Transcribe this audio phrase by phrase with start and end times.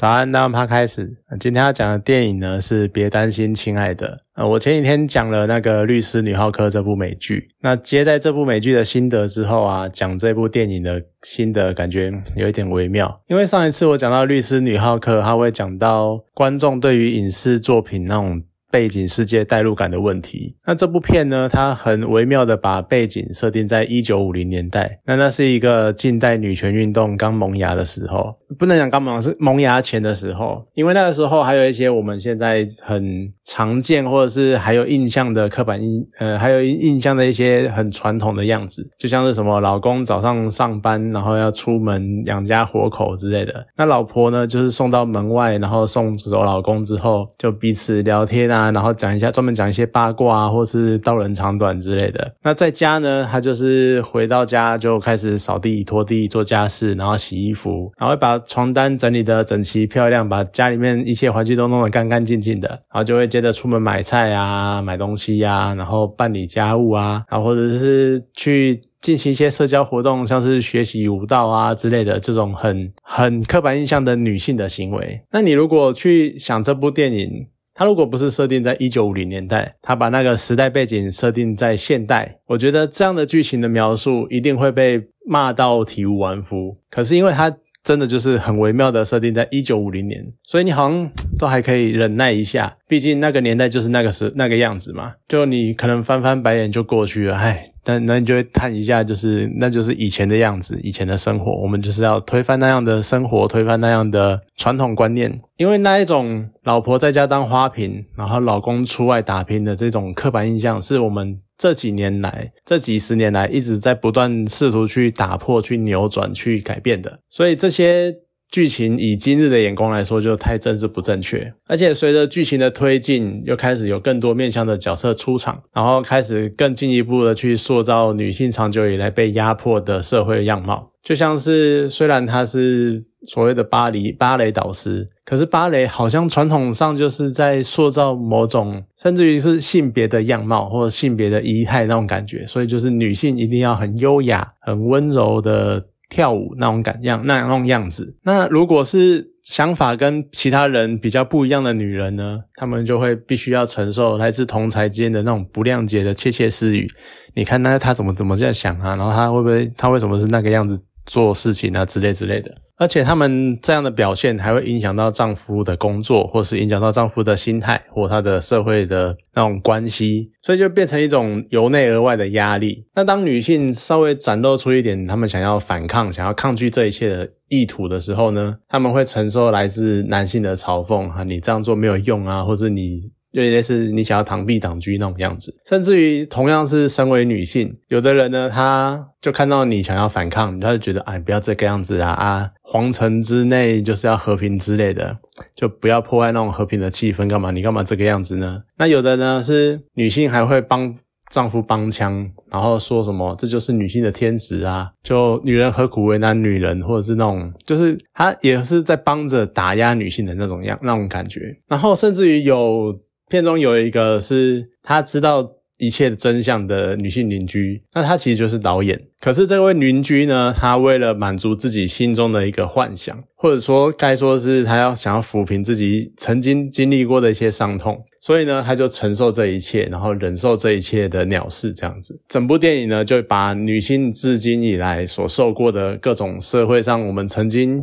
[0.00, 1.18] 早安，那我们开始。
[1.38, 4.16] 今天要讲的电影呢是《别担心，亲爱的》。
[4.34, 13.20] 呃，我前几天讲了那个《律师女浩克》这部美剧，那接在这部美剧的心得之后啊，讲这部电影的心得，感觉有一点微妙。
[13.26, 18.42] 因为上一次我讲到《律师女浩克》，他会讲到观众对于影视作品那种。
[18.70, 20.56] 背景世界代入感的问题。
[20.64, 21.48] 那这部片呢？
[21.50, 25.00] 它很微妙的把背景设定在一九五零年代。
[25.04, 30.64] 那那是一个近代女权运动刚萌芽的时候，不能讲刚萌芽，是萌芽前的时候。
[30.74, 43.66] 因为那个时候还有一些我们现在很常见或者是还有印象的刻板印，呃，还有印象的一些很传统的样子，就像是什么老公早上上班，然后要出门养家活口之类的。
[43.76, 48.59] 那老婆呢，就是送到门外，然后送走老公之后，就彼此聊天啊。
[48.60, 52.34] 啊，然后讲一下，专门讲一些八卦啊，或是道人长短之类的。
[52.42, 75.22] 那在家呢，他就是回到家就开始扫地、拖地、做家事，然后洗衣服，然后把床单整理的整齐漂亮，把家里面一切环境都弄得干干净净的，然后就会接着出门买菜啊、买东西呀，然后办理家务啊，然后或者是去进行一些社交活动，像是学习舞蹈啊之类的这种很很刻板印象的女性的行为。
[75.32, 77.48] 那你如果去想这部电影，
[77.80, 86.76] 他如果不是设定在一九五零年代，他把那个时代背景设定在现代，我觉得这样的剧情的描述一定会被骂到体无完肤。
[86.90, 95.12] 可是因为他真的就是很微妙的设定在一九五零年，所以你好像都还可以忍耐一下，毕竟那个年代就是那个时那个样子嘛。
[95.28, 97.66] 就你可能翻翻白眼就过去了，唉。
[97.82, 118.16] 但那你就会叹一下，就是那就是以前的样子，以前的生活，我们就是要推翻那样的生活，推翻那样的传统观念，因为那一种老婆在家当花瓶，然后老公出外打拼的这种刻板印象，是我们这几年来、这几十年来一直在不断试图去打破、去扭转、去改变的，所以这些。
[118.50, 121.54] 剧情以今日的眼光来说，就太政治不正确。
[121.68, 130.89] 而且随着剧情的推进，又开始有更多面向的角色出场，然后开始更进一步的去塑造女性长久以来被压迫的社会样貌。
[131.02, 145.86] 就像是虽然他是所谓的巴黎芭蕾导师，可是芭蕾好像传统上就是在塑造某种甚至于是性别的样貌或者性别的仪态那种感觉，所以就是女性一定要很优雅、很温柔的。
[146.10, 148.16] 跳舞那种感样，那那种样子。
[148.24, 152.40] 那如果是想法跟其他人比较不一样的女人呢？
[152.56, 156.90] 她们就会必须要承受来自同才间的那种不谅解的窃窃私语。
[157.36, 158.96] 你看，那她怎么怎么这样想啊？
[158.96, 162.54] 然后她会不会，她为什么是那个样子做事情啊之类之类的？
[162.76, 172.86] 而且他们这样的表现还会影响到丈夫的工作，或是影响到丈夫的心态，或他的社会的那种关系，所以就变成一种由内而外的压力。
[172.94, 183.00] 那当女性稍微展露出一点他们想要反抗、想要抗拒这一切的意图的时候呢，他们会承受来自男性的嘲讽啊，你这样做没有用啊，或是你。
[183.32, 195.18] 有点类似你想要螳臂挡车那种样子，甚至于同样是身为女性，有的人呢，他就看到你想要反抗，他就觉得哎，不要这个样子啊啊，皇城之内就是要和平之类的，
[195.54, 197.50] 就不要破坏那种和平的气氛，干嘛？
[197.50, 198.62] 你干嘛这个样子呢？
[198.78, 200.92] 那有的呢是女性还会帮
[201.30, 212.98] 丈夫帮腔，然后说什么这就是女性的天职啊，就女人何苦为难女人，或者是那种就是她也是在帮着打压女性的那种样那种感觉，然后甚至于有。
[213.30, 215.48] 片中有一个是他知道
[215.78, 219.00] 一切真相的女性邻居，那她其实就是导演。
[219.18, 232.20] 可是这位邻居呢，她为了满足自己心中的一个幻想，或者说该说是她要想要抚平自己曾经经历过的一些伤痛，所以呢，她就承受这一切，然后忍受这一切的藐视，这样子。
[232.28, 237.82] 整部电影呢，就把女性至今以来所受过的各种社会上我们曾经。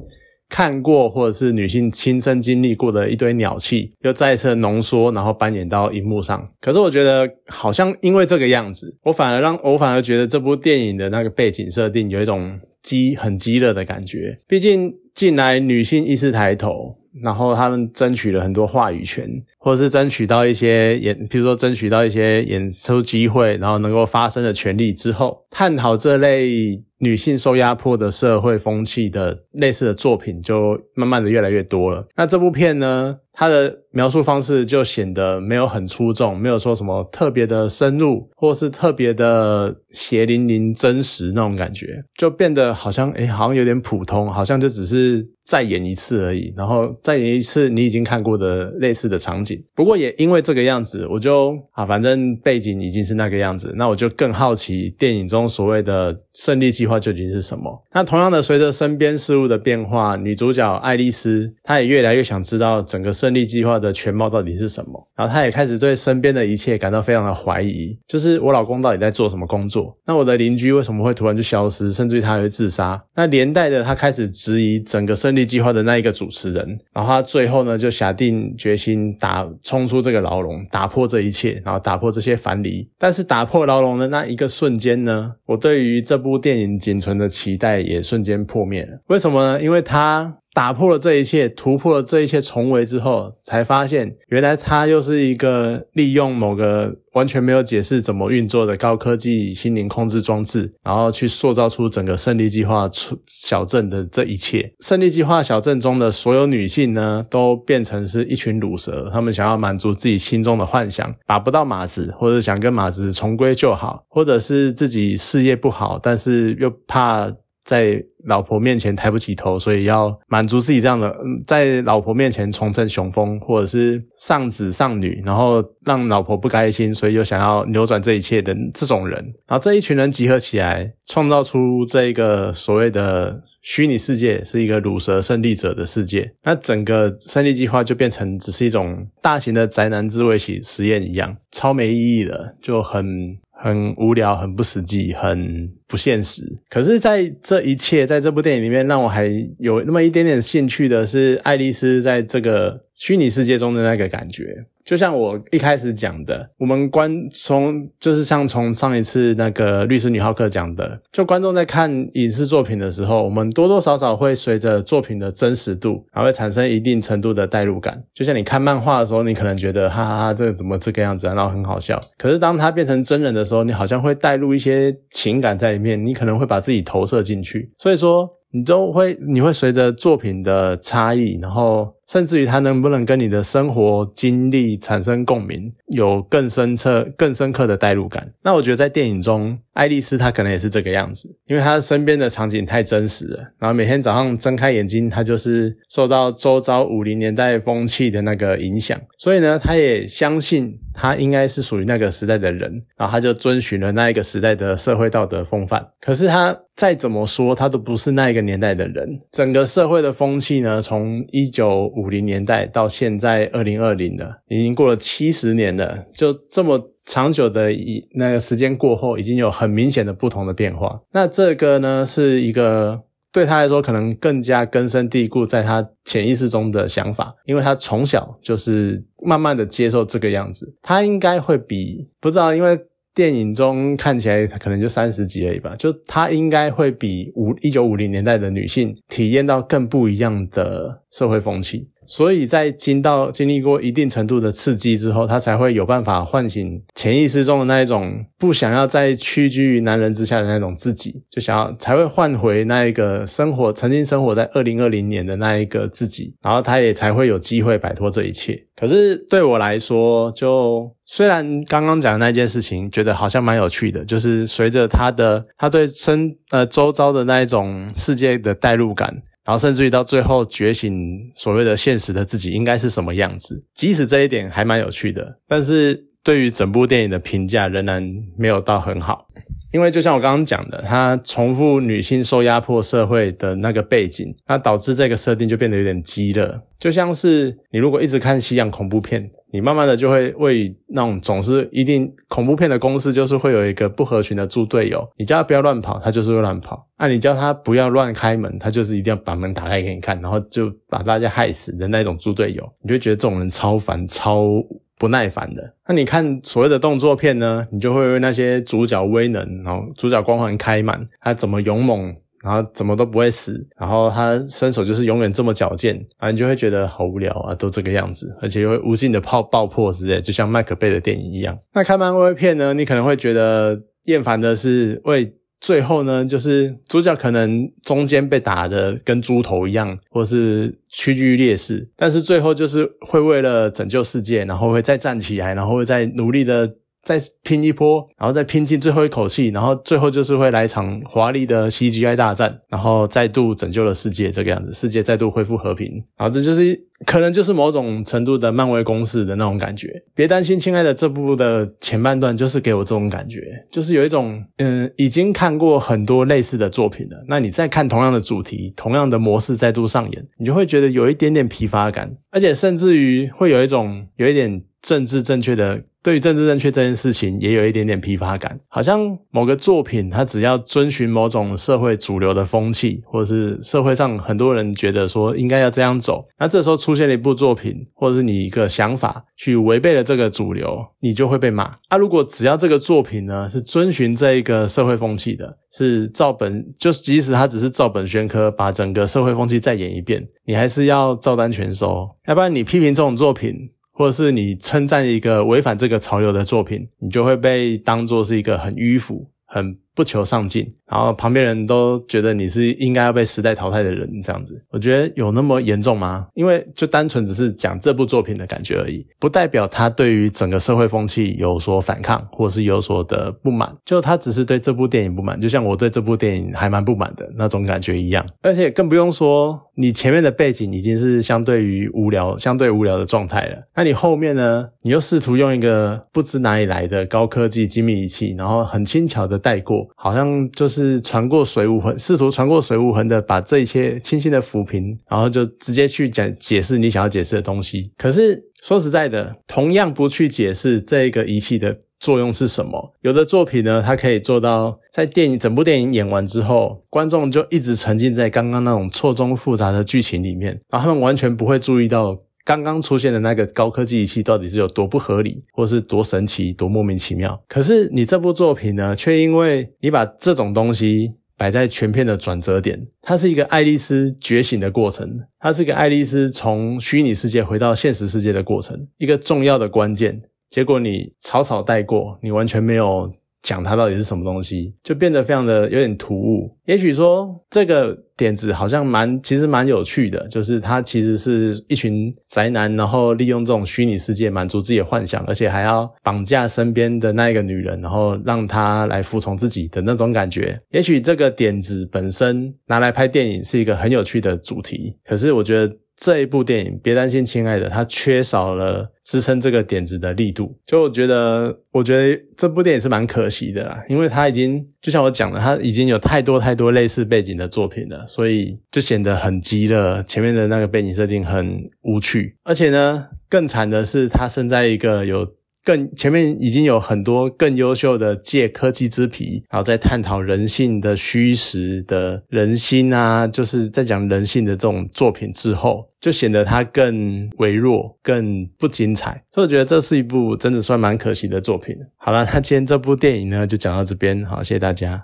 [0.50, 6.50] 看过或者是女性亲身经历过的一堆鸟气，又再次浓缩，然后扮演到荧幕上。
[6.62, 14.38] 可是我觉得好像因为这个样子，我反而让我反而觉得这部电影的那个背景设定有一种激很激烈的感觉。
[14.47, 26.81] 毕竟近来女性意识抬头，然后他们争取了很多话语权，或者是争取到一些演，比如说争取到一些演出机会，然后能够发声的权利之后，探讨这类。
[26.99, 32.07] 女性受压迫的社会风气的类似的作品就慢慢的越来越多了。
[32.15, 45.30] 那这部片呢，他的描述方式就显得没有很出众，没有说什么特别的深入，或是特别的血淋淋、真实那种感觉，就变得好像哎，好像有点普通，好像就只是。
[45.48, 49.57] 再演一次而已，然后再演一次你已经看过的类似的场景。
[49.74, 57.81] 不过也因为这个样子，我就啊，反正背景已经是那个样子，那我就更好奇电影中所谓的胜利计划究竟是什么。
[57.94, 65.09] 那同样的，随着身边事物的变化，女主角爱丽丝她也越来越想知道整个胜胜利计划的全貌到底是什么。
[65.15, 69.97] 然后她也开始对身边的一切感到非常的怀疑，就是我老公到底在做什么工作？
[70.06, 73.03] 那我的邻居为什么会突然就消失，甚至于他会自杀？
[73.15, 75.47] 那连带的，他开始质疑整个胜利。
[75.47, 82.85] 计划的那一个主持人，然后他最后呢就下定决心打冲出这个牢笼，打破这一切，然后打破这些樊篱。
[83.00, 89.00] 但是打破牢笼的那一个瞬间呢，我对于这部电影仅存的期待也瞬间破灭了。
[89.07, 89.62] 为什么呢？
[89.63, 90.35] 因为他。
[90.57, 104.74] 打破了这一切，突破了这一切重围之后，才发现原来他又是一个利用某个完全没有解释怎么运作的高科技心灵控制装置，然后去塑造出整个胜利计划出小镇的这一切。
[104.81, 117.31] 胜利计划小镇中的所有女性呢，都变成是一群乳蛇，她们想要满足自己心中的幻想，打不到马子，或者想跟马子重归旧好，或者是自己事业不好，但是又怕。
[117.68, 121.14] 在老婆面前抬不起头，所以要满足自己这样的，
[121.46, 136.31] 在老婆面前重振雄风，或者是丧子丧女，然后让老婆不开心，所以又想要扭转这一切的这种人，然后这一群人集合起来，创造出这一个所谓的虚拟世界，是一个乳蛇胜利者的世界。
[136.44, 143.38] 那整个胜利计划就变成只是一种大型的宅男自慰体实验一样，超没意义的，就很。
[143.59, 146.44] 很无聊，很不实际，很不现实。
[146.69, 149.27] 可是，在这一切，在这部电影里面，让我还
[149.59, 154.65] 有那么一点点兴趣的是，爱丽丝在这个虚拟世界中的那个感觉。
[154.83, 168.01] 就像我一开始讲的，我们观从就是像从上一次那个律师女浩克讲的，就观众在看影视作品的时候，我们多多少少会随着作品的真实度，然后会产生一定程度的代入感。
[168.13, 171.99] 就像你看漫画的时候，你可能觉得哈哈哈，这个怎么这个样子啊，然后很好笑。
[172.17, 177.71] 可是当它变成真人的时候，你好像会带入一些情感在里面，你可能会把自己投射进去。
[177.77, 178.29] 所以说。
[178.49, 188.31] 你都会，你会随着作品的差异，然后甚至于他能不能跟你的生活经历产生共鸣，有更深刻、更深刻的代入感。
[188.44, 193.39] 那我觉得在电影中，爱丽丝她可能也是这个样子，因为她身边的场景太真实了。
[193.59, 205.86] 然后每天早上睁开眼睛，她就是受到周遭五零年代风气的那个影响，所以呢，她也相信她应该是属于那个时代的人，然后她就遵循了那一个时代的社会道德风范。
[206.00, 206.57] 可是她。
[206.77, 209.19] 再怎么说，他都不是那一个年代的人。
[209.31, 216.05] 整个社会的风气呢，从一九五零年代到现在二零二零了，已经过了七十年了。
[216.13, 221.01] 就这么长久的一那个时间过后，已经有很明显的不同的变化。
[221.11, 223.01] 那这个呢，是一个
[223.33, 230.75] 对他来说可能更加根深蒂固在他潜意识中的想法，因为他从小就是慢慢的接受这个样子。
[230.81, 232.79] 他应该会比不知道，因为。
[233.18, 241.90] 电影中看起来可能就三十几而已吧，就她应该会比五一九五零年代的女性体验到更不一样的社会风气。
[242.07, 258.63] 所以在经到经历过一定程度的刺激之后，他才会有办法唤醒潜意识中的那一种不想要再屈居于男人之下的那种自己，就想要才会换回那一个生活曾经生活在二零二零年的那一个自己，然后他也才会有机会摆脱这一切。
[258.75, 269.24] 可是对我来说，就虽然刚刚讲的那件事情觉得好像蛮有趣的，就是随着他的他对身呃周遭的那一种世界的代入感。
[269.47, 270.94] 然后甚至于到最后觉醒，
[271.33, 273.63] 所谓的现实的自己应该是什么样子？
[273.73, 278.06] 即使这一点还蛮有趣的，但是对于整部电影的评价仍然
[278.36, 279.30] 没有到很好。
[279.72, 286.64] 因为就像我刚刚讲的，它重复女性受压迫社会的那个背景，那导致这个设定就变得有点激了。
[286.78, 289.31] 就像是你如果一直看西洋恐怖片。
[289.50, 295.10] 你慢慢的就会为那种总是一定恐怖片的公司，就是会有一个不合群的猪队友。
[295.18, 302.69] 你叫他不要乱跑，他就是会乱跑；那你叫他不要乱开门，他就是一定要把门打开给你看，然后就把大家害死的那种猪队友。
[302.84, 304.52] 你就觉得这种人超烦、超
[304.97, 305.73] 不耐烦的。
[305.87, 312.16] 那你看所谓的动作片呢，你就会为那些主角威能，然后主角光环开满，他怎么勇猛。
[312.44, 321.57] 然后怎么都不会死，然后他身手就是永远这么矫健啊，你就会觉得好无聊啊，都这个样子，而且又会无尽的爆爆破之类，就像麦克贝的电影一样。
[321.73, 336.76] 那看漫威片呢，你可能会觉得厌烦的是为最后呢，就是主角可能中间被打的跟猪头一样，或是屈居劣势，但是最后就是会为了拯救世界，然后会再站起来，然后会再努力的。
[337.07, 346.04] 再拼一波，然后再拼尽最后一口气，然后最后就是会来一场华丽的 CGI 大战，然后再度拯救了世界，这个样子，世界再度恢复和平。
[346.18, 350.04] 然后这就是可能就是某种程度的漫威公式的那种感觉。
[350.14, 353.40] 别担心，亲爱的，这部的前半段就是给我这种感觉，
[353.71, 365.83] 就是有一种嗯，已经看过很多类似的作品了，那你再看同样的主题、同样的模式再度上演，你就会觉得有一点点疲乏感，而且甚至于会有一种有一点政治正确的。
[366.03, 368.57] 对于政治正确这件事情，也有一点点疲乏感。
[368.69, 381.75] 好像某个作品，它只要遵循某种社会主流的风气，或者是社会上很多人觉得说应该要这样走，那这时候出现了一部作品，或者是你一个想法去违背了这个主流，你就会被骂。
[381.89, 392.07] 啊，如果只要这个作品呢是遵循这一个社会风气的，是照本，就即使它只是照本宣科，把整个社会风气再演一遍，你还是要照单全收。
[392.27, 393.71] 要不然你批评这种作品。
[393.97, 400.71] 或者是你称赞一个违反这个潮流的作品，你就会被当作是一个很迂腐、很不求上进。
[400.85, 406.27] 然后旁边人都觉得你是应该要被时代淘汰的人，这样子，我觉得有那么严重吗？
[406.35, 413.75] 因为就单纯只是讲这部作品的感觉而已，不代表他对于整个社会风气有所反抗，或者是有所的不满。
[413.83, 418.25] 就他只是对这部电影不满，就像我对这部电影还蛮不满的那种感觉一样。
[418.44, 424.69] 而且更不用说，你前面的背景已经是相对于无聊、相对无聊的状态了，那你后面呢？
[424.83, 430.77] 你又试图用一个不知哪里来的高科技精密仪器，然后很轻巧的带过，好像就是。
[430.77, 437.91] 是传过水无痕，试图传过水无痕的把这一切轻轻的抚平，然后就直接去讲解释你想要解释的东西。
[437.97, 442.94] 可是说实在的，同样不去解释这个仪器的作用是什么。
[443.01, 452.19] 有的作品呢，它可以做到在电影整部电影演完之后，观众就一直沉浸在刚刚那种错综复杂的剧情里面，然后他们完全不会注意到。
[452.47, 457.44] 刚刚出现的那个高科技仪器到底是有多不合理，或是多神奇、多莫名其妙？
[457.49, 470.21] 可是你这部作品呢，却因为你把这种东西摆在全片的转折点，它是一个爱丽丝觉醒的过程，它是一个爱丽丝从虚拟世界回到现实世界的过程，一个重要的关键。
[470.49, 473.11] 结果你草草带过，你完全没有。
[473.47, 476.54] 讲它到底是什么东西，就变得非常的有点突兀。
[476.66, 490.59] 也许说这个点子好像蛮，其实蛮有趣的，就是它其实是一群宅男，然后利用这种虚拟世界满足自己的幻想，而且还要绑架身边的那一个女人，然后让她来服从自己的那种感觉。
[490.71, 495.73] 也许这个点子本身拿来拍电影是一个很有趣的主题，可是我觉得。
[495.99, 500.57] 这一部电影，别担心，亲爱的，它缺少了支撑这个点子的力度。
[500.66, 510.04] 就我觉得，我觉得这部电影是蛮可惜的啦，因为它已经就像我讲的，它已经有太多太多类似背景的作品了，所以就显得很鸡肋。
[510.07, 515.37] 前面的那个背景设定很无趣，而且呢，更惨的是，他生在一个有。
[515.67, 529.21] 更前面已经有很多更优秀的借科技之皮，然后在探讨人性的虚实的人心啊，就是在讲人性的这种作品之后，就显得它更微弱、更不精彩。
[529.30, 531.76] 所以我觉得这是一部真的算蛮可惜的作品。
[531.97, 535.04] 好了，那今天这部电影呢就讲到这边，好，谢谢大家。